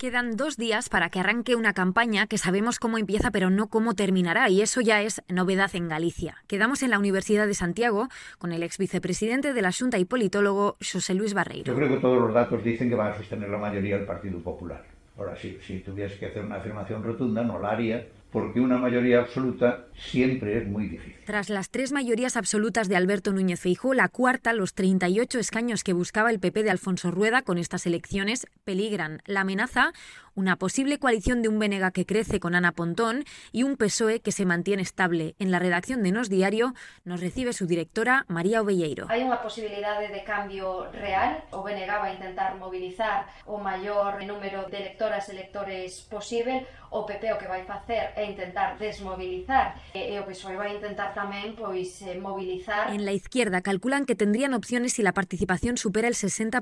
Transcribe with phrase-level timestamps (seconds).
[0.00, 3.92] Quedan dos días para que arranque una campaña que sabemos cómo empieza pero no cómo
[3.92, 6.38] terminará y eso ya es novedad en Galicia.
[6.46, 8.08] Quedamos en la Universidad de Santiago
[8.38, 11.66] con el ex vicepresidente de la Junta y politólogo José Luis Barreiro.
[11.66, 14.38] Yo creo que todos los datos dicen que va a sostener la mayoría del Partido
[14.38, 14.82] Popular.
[15.18, 19.20] Ahora sí, si tuvieras que hacer una afirmación rotunda no la haría porque una mayoría
[19.20, 21.16] absoluta siempre es muy difícil.
[21.26, 25.92] Tras las tres mayorías absolutas de Alberto Núñez Feijóo, la cuarta, los 38 escaños que
[25.92, 29.22] buscaba el PP de Alfonso Rueda con estas elecciones, peligran.
[29.26, 29.92] La amenaza,
[30.34, 34.32] una posible coalición de un Benega que crece con Ana Pontón y un PSOE que
[34.32, 35.34] se mantiene estable.
[35.38, 36.74] En la redacción de Nos Diario
[37.04, 39.06] nos recibe su directora María Ovelleiro.
[39.10, 41.44] Hai unha posibilidade de cambio real.
[41.50, 46.66] O Benega va a intentar movilizar o maior número de electoras electores posible.
[46.90, 51.16] O PP o que vai facer e intentar desmovilizar e, e o PSOE vai intentar
[51.16, 52.92] tamén pois eh, movilizar.
[52.92, 56.60] En la izquierda calculan que tendrían opciones si la participación supera el 60%.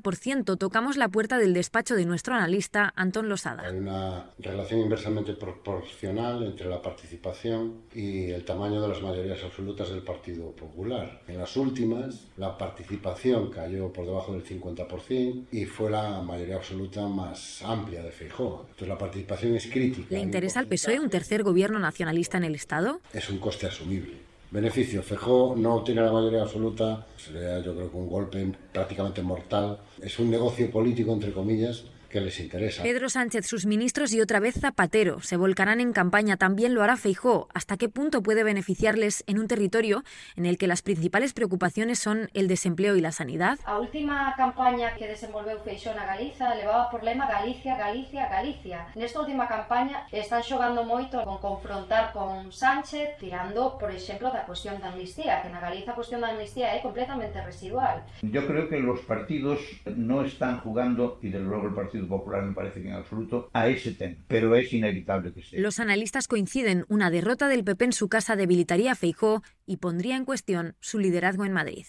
[0.56, 3.66] Tocamos la puerta del despacho de nuestro analista Antón Losada.
[3.66, 9.90] Hay una relación inversamente proporcional entre la participación y el tamaño de las mayorías absolutas
[9.90, 11.22] del Partido Popular.
[11.26, 17.06] En las últimas, la participación cayó por debajo del 50% y fue la mayoría absoluta
[17.06, 18.62] más amplia de Feijóo.
[18.62, 20.06] Entonces la participación es crítica.
[20.10, 23.00] ¿Le interesa al PSOE un tercer gobierno nacionalista en el Estado?
[23.14, 24.18] Es un coste asumible.
[24.50, 29.78] Beneficio, Fejó no obtiene la mayoría absoluta, sería yo creo que un golpe prácticamente mortal.
[30.02, 32.82] Es un negocio político, entre comillas, que les interesa.
[32.82, 36.36] Pedro Sánchez, sus ministros y otra vez Zapatero se volcarán en campaña.
[36.36, 37.48] También lo hará Feijó.
[37.54, 40.04] ¿Hasta qué punto puede beneficiarles en un territorio
[40.36, 43.58] en el que las principales preocupaciones son el desempleo y la sanidad?
[43.64, 48.86] A última campaña que desenvolveu Feixó na Galiza levaba por lema Galicia, Galicia, Galicia.
[48.94, 54.80] Nesta última campaña están xogando moito con confrontar con Sánchez tirando, por exemplo, da cuestión
[54.80, 58.02] da amnistía, que na Galiza a cuestión da amnistía é completamente residual.
[58.22, 61.74] Yo creo que los partidos no están jugando, y desde luego el
[62.06, 65.60] Popular me parece que en absoluto, a ese tema, pero es inevitable que sea.
[65.60, 70.16] Los analistas coinciden, una derrota del PP en su casa debilitaría a Feijó y pondría
[70.16, 71.86] en cuestión su liderazgo en Madrid.